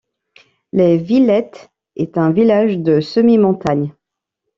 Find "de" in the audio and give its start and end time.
2.79-3.01